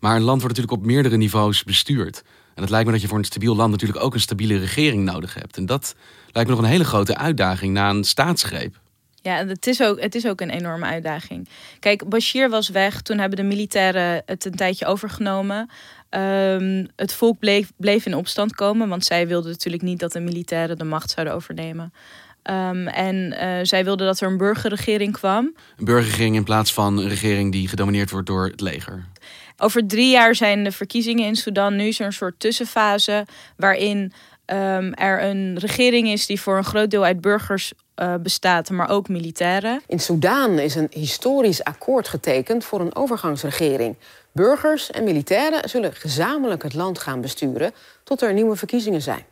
Maar 0.00 0.16
een 0.16 0.22
land 0.22 0.40
wordt 0.40 0.56
natuurlijk 0.56 0.82
op 0.82 0.88
meerdere 0.88 1.16
niveaus 1.16 1.64
bestuurd. 1.64 2.22
En 2.54 2.62
het 2.62 2.70
lijkt 2.70 2.86
me 2.86 2.92
dat 2.92 3.00
je 3.00 3.08
voor 3.08 3.18
een 3.18 3.24
stabiel 3.24 3.56
land 3.56 3.70
natuurlijk 3.70 4.04
ook 4.04 4.14
een 4.14 4.20
stabiele 4.20 4.58
regering 4.58 5.04
nodig 5.04 5.34
hebt. 5.34 5.56
En 5.56 5.66
dat 5.66 5.94
lijkt 6.32 6.48
me 6.48 6.54
nog 6.56 6.64
een 6.64 6.70
hele 6.70 6.84
grote 6.84 7.16
uitdaging 7.16 7.72
na 7.72 7.90
een 7.90 8.04
staatsgreep. 8.04 8.80
Ja, 9.22 9.46
het 9.46 9.66
is, 9.66 9.82
ook, 9.82 10.00
het 10.00 10.14
is 10.14 10.26
ook 10.26 10.40
een 10.40 10.50
enorme 10.50 10.84
uitdaging. 10.84 11.48
Kijk, 11.80 12.08
Bashir 12.08 12.50
was 12.50 12.68
weg. 12.68 13.02
Toen 13.02 13.18
hebben 13.18 13.38
de 13.38 13.44
militairen 13.44 14.22
het 14.26 14.44
een 14.44 14.54
tijdje 14.54 14.86
overgenomen. 14.86 15.70
Um, 16.16 16.88
het 16.96 17.12
volk 17.12 17.38
bleef, 17.38 17.72
bleef 17.76 18.06
in 18.06 18.14
opstand 18.14 18.54
komen, 18.54 18.88
want 18.88 19.04
zij 19.04 19.26
wilden 19.26 19.50
natuurlijk 19.50 19.82
niet 19.82 19.98
dat 19.98 20.12
de 20.12 20.20
militairen 20.20 20.78
de 20.78 20.84
macht 20.84 21.10
zouden 21.10 21.34
overnemen. 21.34 21.92
Um, 22.50 22.88
en 22.88 23.16
uh, 23.16 23.58
zij 23.62 23.84
wilden 23.84 24.06
dat 24.06 24.20
er 24.20 24.28
een 24.28 24.36
burgerregering 24.36 25.12
kwam. 25.12 25.56
Een 25.76 25.84
burgerregering 25.84 26.36
in 26.36 26.44
plaats 26.44 26.72
van 26.72 26.98
een 26.98 27.08
regering 27.08 27.52
die 27.52 27.68
gedomineerd 27.68 28.10
wordt 28.10 28.26
door 28.26 28.46
het 28.46 28.60
leger. 28.60 29.04
Over 29.56 29.86
drie 29.86 30.10
jaar 30.10 30.34
zijn 30.34 30.64
de 30.64 30.72
verkiezingen 30.72 31.26
in 31.26 31.36
Sudan. 31.36 31.76
Nu 31.76 31.86
is 31.86 32.00
er 32.00 32.06
een 32.06 32.12
soort 32.12 32.40
tussenfase 32.40 33.26
waarin 33.56 34.12
um, 34.46 34.94
er 34.94 35.22
een 35.22 35.58
regering 35.58 36.08
is 36.08 36.26
die 36.26 36.40
voor 36.40 36.56
een 36.56 36.64
groot 36.64 36.90
deel 36.90 37.04
uit 37.04 37.20
burgers 37.20 37.72
uh, 37.96 38.14
bestaat, 38.14 38.70
maar 38.70 38.88
ook 38.88 39.08
militairen. 39.08 39.82
In 39.86 40.00
Sudan 40.00 40.58
is 40.58 40.74
een 40.74 40.88
historisch 40.90 41.64
akkoord 41.64 42.08
getekend 42.08 42.64
voor 42.64 42.80
een 42.80 42.94
overgangsregering. 42.94 43.96
Burgers 44.36 44.90
en 44.90 45.04
militairen 45.04 45.68
zullen 45.68 45.94
gezamenlijk 45.94 46.62
het 46.62 46.74
land 46.74 46.98
gaan 46.98 47.20
besturen 47.20 47.72
tot 48.04 48.22
er 48.22 48.32
nieuwe 48.32 48.56
verkiezingen 48.56 49.02
zijn. 49.02 49.24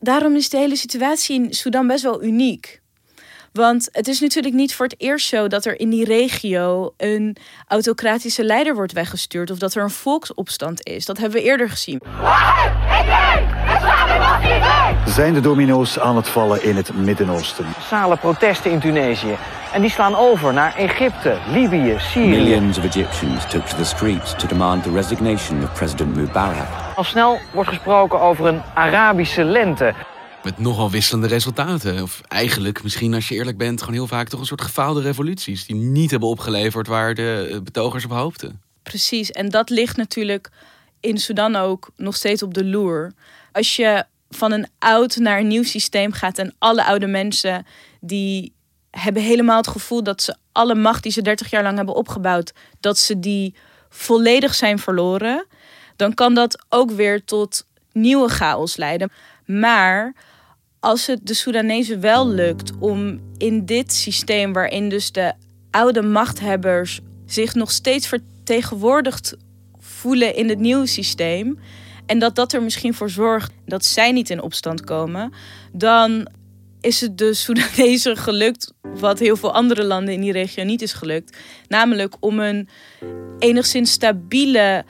Daarom 0.00 0.36
is 0.36 0.48
de 0.48 0.56
hele 0.56 0.76
situatie 0.76 1.42
in 1.42 1.54
Sudan 1.54 1.86
best 1.86 2.02
wel 2.02 2.22
uniek. 2.22 2.81
Want 3.52 3.88
het 3.92 4.08
is 4.08 4.20
natuurlijk 4.20 4.54
niet 4.54 4.74
voor 4.74 4.86
het 4.86 4.94
eerst 4.98 5.28
zo 5.28 5.48
dat 5.48 5.64
er 5.64 5.80
in 5.80 5.90
die 5.90 6.04
regio 6.04 6.94
een 6.96 7.36
autocratische 7.68 8.44
leider 8.44 8.74
wordt 8.74 8.92
weggestuurd 8.92 9.50
of 9.50 9.58
dat 9.58 9.74
er 9.74 9.82
een 9.82 9.90
volksopstand 9.90 10.86
is. 10.86 11.06
Dat 11.06 11.18
hebben 11.18 11.40
we 11.40 11.46
eerder 11.46 11.70
gezien. 11.70 12.00
Zijn 15.06 15.34
de 15.34 15.40
domino's 15.40 15.98
aan 15.98 16.16
het 16.16 16.28
vallen 16.28 16.62
in 16.62 16.76
het 16.76 16.94
Midden-Oosten? 16.94 17.64
Massale 17.64 18.16
protesten 18.16 18.70
in 18.70 18.80
Tunesië. 18.80 19.36
En 19.72 19.80
die 19.80 19.90
slaan 19.90 20.16
over 20.16 20.52
naar 20.52 20.76
Egypte, 20.76 21.36
Libië, 21.50 21.96
Syrië. 21.98 22.28
Millions 22.28 22.78
of 22.78 22.84
Egyptians 22.84 23.46
took 23.50 23.66
to 23.66 23.76
the 23.76 23.84
streets 23.84 24.34
to 24.36 24.46
demand 24.46 24.82
the 24.82 24.92
resignation 24.92 25.62
of 25.62 25.72
President 25.72 26.16
Mubarak. 26.16 26.68
Al 26.94 27.04
snel 27.04 27.38
wordt 27.52 27.68
gesproken 27.68 28.20
over 28.20 28.46
een 28.46 28.62
Arabische 28.74 29.44
lente. 29.44 29.94
Met 30.44 30.58
nogal 30.58 30.90
wisselende 30.90 31.26
resultaten. 31.26 32.02
Of 32.02 32.20
eigenlijk, 32.28 32.82
misschien 32.82 33.14
als 33.14 33.28
je 33.28 33.34
eerlijk 33.34 33.56
bent, 33.56 33.80
gewoon 33.80 33.94
heel 33.94 34.06
vaak 34.06 34.28
toch 34.28 34.40
een 34.40 34.46
soort 34.46 34.60
gefaalde 34.60 35.00
revoluties. 35.00 35.66
Die 35.66 35.76
niet 35.76 36.10
hebben 36.10 36.28
opgeleverd 36.28 36.86
waar 36.86 37.14
de 37.14 37.60
betogers 37.64 38.04
op 38.04 38.10
hoopten. 38.10 38.60
Precies, 38.82 39.30
en 39.30 39.48
dat 39.48 39.70
ligt 39.70 39.96
natuurlijk 39.96 40.50
in 41.00 41.18
Sudan 41.18 41.56
ook 41.56 41.90
nog 41.96 42.16
steeds 42.16 42.42
op 42.42 42.54
de 42.54 42.64
loer. 42.64 43.12
Als 43.52 43.76
je 43.76 44.04
van 44.30 44.52
een 44.52 44.66
oud 44.78 45.16
naar 45.16 45.38
een 45.38 45.46
nieuw 45.46 45.62
systeem 45.62 46.12
gaat 46.12 46.38
en 46.38 46.54
alle 46.58 46.84
oude 46.84 47.06
mensen 47.06 47.66
die 48.00 48.52
hebben 48.90 49.22
helemaal 49.22 49.56
het 49.56 49.68
gevoel 49.68 50.02
dat 50.02 50.22
ze 50.22 50.36
alle 50.52 50.74
macht 50.74 51.02
die 51.02 51.12
ze 51.12 51.22
30 51.22 51.50
jaar 51.50 51.62
lang 51.62 51.76
hebben 51.76 51.94
opgebouwd, 51.94 52.52
dat 52.80 52.98
ze 52.98 53.18
die 53.18 53.54
volledig 53.88 54.54
zijn 54.54 54.78
verloren, 54.78 55.46
dan 55.96 56.14
kan 56.14 56.34
dat 56.34 56.64
ook 56.68 56.90
weer 56.90 57.24
tot 57.24 57.66
nieuwe 57.92 58.28
chaos 58.28 58.76
leiden. 58.76 59.12
Maar 59.44 60.14
als 60.82 61.06
het 61.06 61.26
de 61.26 61.34
Soedanezen 61.34 62.00
wel 62.00 62.28
lukt 62.28 62.72
om 62.78 63.20
in 63.38 63.64
dit 63.64 63.92
systeem, 63.92 64.52
waarin 64.52 64.88
dus 64.88 65.12
de 65.12 65.32
oude 65.70 66.02
machthebbers 66.02 67.00
zich 67.26 67.54
nog 67.54 67.70
steeds 67.70 68.06
vertegenwoordigd 68.06 69.36
voelen 69.78 70.34
in 70.34 70.48
het 70.48 70.58
nieuwe 70.58 70.86
systeem, 70.86 71.58
en 72.06 72.18
dat 72.18 72.34
dat 72.34 72.52
er 72.52 72.62
misschien 72.62 72.94
voor 72.94 73.10
zorgt 73.10 73.52
dat 73.66 73.84
zij 73.84 74.12
niet 74.12 74.30
in 74.30 74.42
opstand 74.42 74.84
komen, 74.84 75.32
dan 75.72 76.28
is 76.80 77.00
het 77.00 77.18
de 77.18 77.34
Soedanezen 77.34 78.16
gelukt, 78.16 78.72
wat 78.82 79.18
heel 79.18 79.36
veel 79.36 79.54
andere 79.54 79.84
landen 79.84 80.14
in 80.14 80.20
die 80.20 80.32
regio 80.32 80.64
niet 80.64 80.82
is 80.82 80.92
gelukt. 80.92 81.36
Namelijk 81.68 82.14
om 82.20 82.40
een 82.40 82.68
enigszins 83.38 83.92
stabiele 83.92 84.84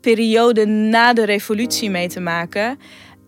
periode 0.00 0.66
na 0.66 1.12
de 1.12 1.24
revolutie 1.24 1.90
mee 1.90 2.08
te 2.08 2.20
maken. 2.20 2.78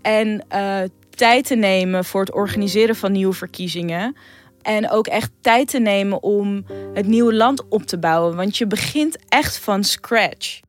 En 0.02 0.44
uh, 0.52 0.80
tijd 1.18 1.46
te 1.46 1.56
nemen 1.56 2.04
voor 2.04 2.20
het 2.20 2.34
organiseren 2.34 2.96
van 2.96 3.12
nieuwe 3.12 3.34
verkiezingen. 3.34 4.16
En 4.62 4.90
ook 4.90 5.06
echt 5.06 5.30
tijd 5.40 5.68
te 5.68 5.78
nemen 5.78 6.22
om 6.22 6.64
het 6.94 7.06
nieuwe 7.06 7.34
land 7.34 7.68
op 7.68 7.82
te 7.82 7.98
bouwen. 7.98 8.36
Want 8.36 8.56
je 8.56 8.66
begint 8.66 9.18
echt 9.28 9.58
van 9.58 9.84
scratch. 9.84 10.60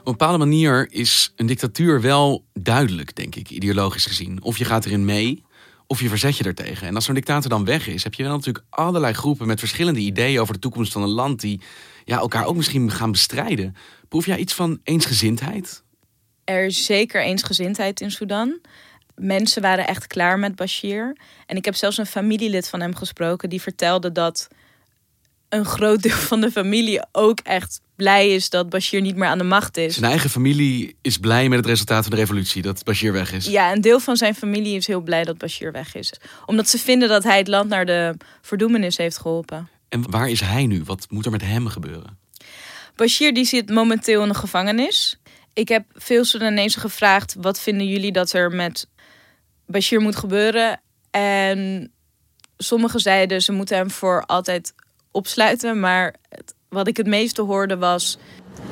Op 0.00 0.12
een 0.12 0.18
bepaalde 0.18 0.38
manier 0.38 0.92
is 0.92 1.32
een 1.36 1.46
dictatuur 1.46 2.00
wel 2.00 2.44
duidelijk, 2.52 3.14
denk 3.14 3.34
ik, 3.34 3.50
ideologisch 3.50 4.06
gezien. 4.06 4.42
Of 4.42 4.58
je 4.58 4.64
gaat 4.64 4.84
erin 4.84 5.04
mee, 5.04 5.42
of 5.86 6.00
je 6.00 6.08
verzet 6.08 6.36
je 6.36 6.44
ertegen. 6.44 6.86
En 6.86 6.94
als 6.94 7.04
zo'n 7.04 7.14
dictator 7.14 7.50
dan 7.50 7.64
weg 7.64 7.86
is, 7.86 8.04
heb 8.04 8.14
je 8.14 8.22
wel 8.22 8.32
natuurlijk 8.32 8.64
allerlei 8.70 9.12
groepen 9.12 9.46
met 9.46 9.58
verschillende 9.58 10.00
ideeën 10.00 10.40
over 10.40 10.54
de 10.54 10.60
toekomst 10.60 10.92
van 10.92 11.02
een 11.02 11.08
land 11.08 11.40
die 11.40 11.60
ja, 12.04 12.18
elkaar 12.18 12.44
ook 12.44 12.56
misschien 12.56 12.90
gaan 12.90 13.12
bestrijden. 13.12 13.74
Proef 14.08 14.26
jij 14.26 14.38
iets 14.38 14.54
van 14.54 14.80
eensgezindheid? 14.82 15.84
Er 16.46 16.64
is 16.64 16.84
zeker 16.84 17.22
eensgezindheid 17.22 18.00
in 18.00 18.10
Sudan. 18.10 18.58
Mensen 19.14 19.62
waren 19.62 19.86
echt 19.86 20.06
klaar 20.06 20.38
met 20.38 20.56
Bashir. 20.56 21.16
En 21.46 21.56
ik 21.56 21.64
heb 21.64 21.74
zelfs 21.74 21.98
een 21.98 22.06
familielid 22.06 22.68
van 22.68 22.80
hem 22.80 22.94
gesproken 22.94 23.48
die 23.48 23.60
vertelde 23.60 24.12
dat 24.12 24.48
een 25.48 25.64
groot 25.64 26.02
deel 26.02 26.16
van 26.16 26.40
de 26.40 26.50
familie 26.50 27.06
ook 27.12 27.40
echt 27.40 27.80
blij 27.96 28.30
is 28.30 28.50
dat 28.50 28.68
Bashir 28.68 29.00
niet 29.00 29.16
meer 29.16 29.28
aan 29.28 29.38
de 29.38 29.44
macht 29.44 29.76
is. 29.76 29.94
Zijn 29.94 30.10
eigen 30.10 30.30
familie 30.30 30.96
is 31.02 31.18
blij 31.18 31.48
met 31.48 31.58
het 31.58 31.66
resultaat 31.66 32.02
van 32.02 32.10
de 32.10 32.16
revolutie, 32.16 32.62
dat 32.62 32.84
Bashir 32.84 33.12
weg 33.12 33.32
is. 33.32 33.46
Ja, 33.46 33.72
een 33.72 33.80
deel 33.80 34.00
van 34.00 34.16
zijn 34.16 34.34
familie 34.34 34.76
is 34.76 34.86
heel 34.86 35.00
blij 35.00 35.24
dat 35.24 35.38
Bashir 35.38 35.72
weg 35.72 35.94
is. 35.94 36.12
Omdat 36.46 36.68
ze 36.68 36.78
vinden 36.78 37.08
dat 37.08 37.22
hij 37.22 37.38
het 37.38 37.48
land 37.48 37.68
naar 37.68 37.86
de 37.86 38.14
verdoemenis 38.42 38.96
heeft 38.96 39.18
geholpen. 39.18 39.68
En 39.88 40.10
waar 40.10 40.28
is 40.28 40.40
hij 40.40 40.66
nu? 40.66 40.82
Wat 40.84 41.06
moet 41.10 41.24
er 41.24 41.30
met 41.30 41.42
hem 41.42 41.66
gebeuren? 41.66 42.18
Bashir 42.96 43.34
die 43.34 43.44
zit 43.44 43.68
momenteel 43.68 44.22
in 44.22 44.28
de 44.28 44.34
gevangenis. 44.34 45.18
Ik 45.56 45.68
heb 45.68 45.84
veel 45.94 46.24
Soedanezen 46.24 46.80
gevraagd: 46.80 47.36
wat 47.40 47.60
vinden 47.60 47.86
jullie 47.86 48.12
dat 48.12 48.32
er 48.32 48.50
met 48.50 48.86
Bashir 49.66 50.00
moet 50.00 50.16
gebeuren. 50.16 50.80
En 51.10 51.90
sommigen 52.56 53.00
zeiden 53.00 53.42
ze 53.42 53.52
moeten 53.52 53.76
hem 53.76 53.90
voor 53.90 54.24
altijd 54.26 54.74
opsluiten. 55.10 55.80
Maar 55.80 56.14
het, 56.28 56.54
wat 56.68 56.88
ik 56.88 56.96
het 56.96 57.06
meeste 57.06 57.42
hoorde 57.42 57.76
was... 57.76 58.18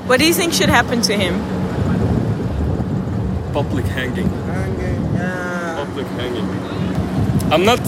What 0.07 0.19
do 0.19 0.25
you 0.25 0.37
think 0.37 0.53
should 0.53 0.73
happen 0.73 1.01
to 1.01 1.15
him? 1.15 1.35
Public 3.53 3.85
hanging. 3.87 4.29
Public 5.77 6.07
hanging. 6.17 6.49
I'm 7.53 7.65
not 7.65 7.81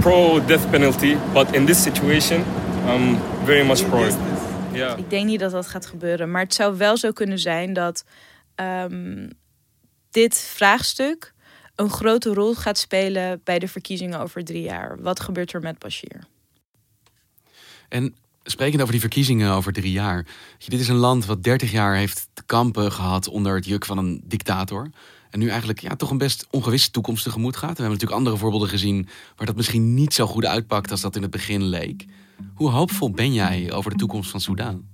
pro 0.00 0.44
death 0.44 0.70
penalty, 0.70 1.16
but 1.32 1.54
in 1.54 1.66
this 1.66 1.82
situation, 1.82 2.44
I'm 2.86 3.18
very 3.44 3.66
much 3.66 3.88
pro 3.88 4.04
it. 4.04 4.16
Yeah. 4.72 4.98
Ik 4.98 5.10
denk 5.10 5.26
niet 5.26 5.40
dat 5.40 5.50
dat 5.50 5.66
gaat 5.66 5.86
gebeuren. 5.86 6.30
Maar 6.30 6.42
het 6.42 6.54
zou 6.54 6.76
wel 6.76 6.96
zo 6.96 7.12
kunnen 7.12 7.38
zijn 7.38 7.72
dat 7.72 8.04
ehm, 8.60 9.28
dit 10.10 10.38
vraagstuk 10.38 11.34
een 11.74 11.90
grote 11.90 12.34
rol 12.34 12.54
gaat 12.54 12.78
spelen 12.78 13.40
bij 13.44 13.58
de 13.58 13.68
verkiezingen 13.68 14.20
over 14.20 14.44
drie 14.44 14.62
jaar. 14.62 15.02
Wat 15.02 15.20
gebeurt 15.20 15.52
er 15.52 15.60
met 15.60 15.78
Bashir? 15.78 16.24
En 17.88 18.14
sprekend 18.42 18.80
over 18.80 18.92
die 18.92 19.00
verkiezingen 19.00 19.52
over 19.52 19.72
drie 19.72 19.92
jaar. 19.92 20.26
Dit 20.58 20.80
is 20.80 20.88
een 20.88 20.96
land 20.96 21.26
wat 21.26 21.42
30 21.42 21.70
jaar 21.70 21.96
heeft 21.96 22.28
te 22.32 22.42
kampen 22.46 22.92
gehad 22.92 23.28
onder 23.28 23.54
het 23.54 23.66
juk 23.66 23.84
van 23.84 23.98
een 23.98 24.22
dictator. 24.24 24.90
En 25.30 25.38
nu 25.38 25.48
eigenlijk 25.48 25.80
ja, 25.80 25.96
toch 25.96 26.10
een 26.10 26.18
best 26.18 26.46
ongewisse 26.50 26.90
toekomst 26.90 27.24
tegemoet 27.24 27.56
gaat. 27.56 27.76
We 27.76 27.82
hebben 27.82 27.92
natuurlijk 27.92 28.18
andere 28.18 28.36
voorbeelden 28.36 28.68
gezien 28.68 29.08
waar 29.36 29.46
dat 29.46 29.56
misschien 29.56 29.94
niet 29.94 30.14
zo 30.14 30.26
goed 30.26 30.46
uitpakt 30.46 30.90
als 30.90 31.00
dat 31.00 31.16
in 31.16 31.22
het 31.22 31.30
begin 31.30 31.62
leek. 31.62 32.04
Hoe 32.54 32.70
hoopvol 32.70 33.10
ben 33.10 33.32
jij 33.32 33.72
over 33.72 33.90
de 33.90 33.96
toekomst 33.96 34.30
van 34.30 34.40
Soudaan? 34.40 34.88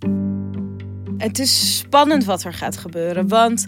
Het 1.19 1.39
is 1.39 1.79
spannend 1.79 2.25
wat 2.25 2.45
er 2.45 2.53
gaat 2.53 2.77
gebeuren. 2.77 3.29
Want 3.29 3.67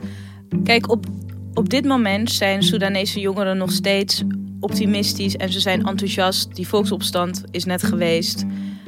kijk, 0.65 0.91
op, 0.91 1.07
op 1.55 1.69
dit 1.69 1.85
moment 1.85 2.31
zijn 2.31 2.63
Soedanese 2.63 3.21
jongeren 3.21 3.57
nog 3.57 3.73
steeds 3.73 4.23
optimistisch 4.61 5.37
en 5.37 5.53
ze 5.53 5.61
zijn 5.61 5.87
enthousiast. 5.87 6.55
Die 6.55 6.69
volksopstand 6.69 7.45
is 7.51 7.65
net 7.65 7.83
geweest. 7.83 8.45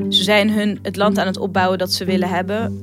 Ze 0.09 0.23
zijn 0.23 0.51
hun 0.51 0.79
het 0.83 0.97
land 0.97 1.19
aan 1.19 1.27
het 1.27 1.39
opbouwen 1.39 1.79
dat 1.79 1.93
ze 1.93 2.05
willen 2.05 2.29
hebben. 2.29 2.81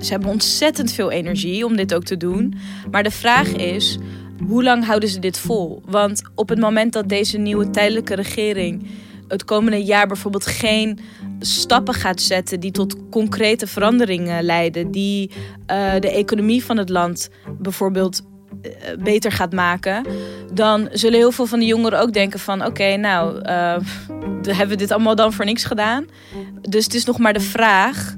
Ze 0.00 0.10
hebben 0.10 0.30
ontzettend 0.30 0.92
veel 0.92 1.10
energie 1.10 1.64
om 1.64 1.76
dit 1.76 1.94
ook 1.94 2.04
te 2.04 2.16
doen. 2.16 2.54
Maar 2.90 3.02
de 3.02 3.10
vraag 3.10 3.48
is, 3.48 3.98
hoe 4.46 4.62
lang 4.62 4.84
houden 4.84 5.08
ze 5.08 5.18
dit 5.18 5.38
vol? 5.38 5.82
Want 5.84 6.22
op 6.34 6.48
het 6.48 6.58
moment 6.58 6.92
dat 6.92 7.08
deze 7.08 7.38
nieuwe 7.38 7.70
tijdelijke 7.70 8.14
regering 8.14 8.86
het 9.28 9.44
komende 9.44 9.84
jaar 9.84 10.06
bijvoorbeeld 10.06 10.46
geen 10.46 10.98
stappen 11.42 11.94
gaat 11.94 12.20
zetten 12.20 12.60
die 12.60 12.70
tot 12.70 12.96
concrete 13.10 13.66
veranderingen 13.66 14.44
leiden, 14.44 14.90
die 14.90 15.30
uh, 15.30 15.92
de 16.00 16.10
economie 16.10 16.64
van 16.64 16.76
het 16.76 16.88
land 16.88 17.28
bijvoorbeeld 17.58 18.22
uh, 18.62 18.70
beter 18.98 19.32
gaat 19.32 19.52
maken, 19.52 20.06
dan 20.52 20.88
zullen 20.92 21.18
heel 21.18 21.32
veel 21.32 21.46
van 21.46 21.58
de 21.58 21.66
jongeren 21.66 22.00
ook 22.00 22.12
denken 22.12 22.40
van 22.40 22.64
oké, 22.64 22.96
nou, 22.96 23.36
uh, 23.36 23.76
hebben 24.58 24.68
we 24.68 24.76
dit 24.76 24.90
allemaal 24.90 25.16
dan 25.16 25.32
voor 25.32 25.44
niks 25.44 25.64
gedaan? 25.64 26.06
Dus 26.60 26.84
het 26.84 26.94
is 26.94 27.04
nog 27.04 27.18
maar 27.18 27.32
de 27.32 27.40
vraag 27.40 28.16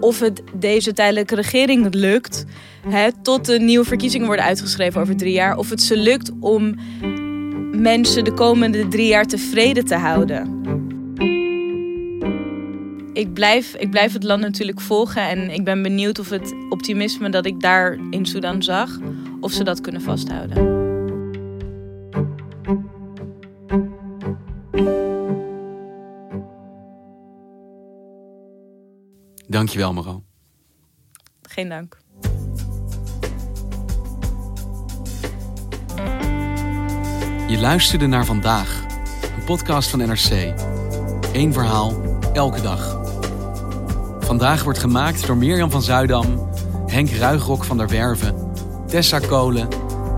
of 0.00 0.20
het 0.20 0.42
deze 0.54 0.92
tijdelijke 0.92 1.34
regering 1.34 1.94
lukt, 1.94 2.44
hè, 2.88 3.08
tot 3.22 3.44
de 3.44 3.58
nieuwe 3.58 3.84
verkiezingen 3.84 4.26
worden 4.26 4.44
uitgeschreven 4.44 5.00
over 5.00 5.16
drie 5.16 5.32
jaar, 5.32 5.56
of 5.56 5.70
het 5.70 5.82
ze 5.82 5.96
lukt 5.96 6.30
om 6.40 6.74
mensen 7.72 8.24
de 8.24 8.32
komende 8.32 8.88
drie 8.88 9.06
jaar 9.06 9.26
tevreden 9.26 9.84
te 9.84 9.94
houden. 9.94 10.60
Ik 13.12 13.32
blijf, 13.32 13.74
ik 13.74 13.90
blijf 13.90 14.12
het 14.12 14.22
land 14.22 14.40
natuurlijk 14.40 14.80
volgen 14.80 15.28
en 15.28 15.50
ik 15.50 15.64
ben 15.64 15.82
benieuwd 15.82 16.18
of 16.18 16.30
het 16.30 16.54
optimisme 16.68 17.30
dat 17.30 17.46
ik 17.46 17.60
daar 17.60 17.98
in 18.10 18.26
Sudan 18.26 18.62
zag, 18.62 18.98
of 19.40 19.52
ze 19.52 19.64
dat 19.64 19.80
kunnen 19.80 20.02
vasthouden. 20.02 20.80
Dankjewel, 29.48 29.92
Maro. 29.92 30.22
Geen 31.42 31.68
dank. 31.68 32.00
Je 37.48 37.58
luisterde 37.60 38.06
naar 38.06 38.24
vandaag, 38.24 38.86
een 39.38 39.44
podcast 39.44 39.90
van 39.90 39.98
NRC. 39.98 40.54
Eén 41.32 41.52
verhaal, 41.52 42.00
elke 42.32 42.60
dag. 42.60 42.91
Vandaag 44.32 44.62
wordt 44.62 44.78
gemaakt 44.78 45.26
door 45.26 45.36
Mirjam 45.36 45.70
van 45.70 45.82
Zuidam, 45.82 46.48
Henk 46.86 47.10
Ruigrok 47.10 47.64
van 47.64 47.76
der 47.76 47.88
Werven, 47.88 48.34
Tessa 48.86 49.18
Kolen, 49.18 49.68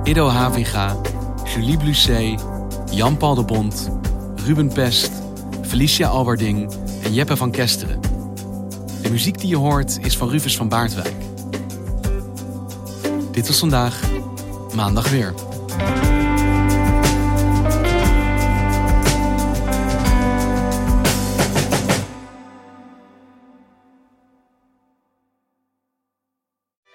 Ido 0.05 0.29
Havinga, 0.29 0.97
Julie 1.45 1.77
Blusset, 1.77 2.45
Jan-Paul 2.91 3.35
de 3.35 3.45
Bond, 3.45 3.91
Ruben 4.47 4.73
Pest, 4.73 5.11
Felicia 5.63 6.09
Alberding 6.09 6.73
en 7.03 7.15
Jeppe 7.15 7.37
van 7.37 7.51
Kesteren. 7.51 8.01
De 9.03 9.11
muziek 9.11 9.39
die 9.39 9.49
je 9.49 9.57
hoort 9.57 9.99
is 10.01 10.17
van 10.17 10.29
Rufus 10.29 10.57
van 10.57 10.69
Baardwijk. 10.69 11.15
Dit 13.31 13.47
was 13.47 13.59
vandaag, 13.59 14.01
maandag 14.75 15.11
weer. 15.11 15.35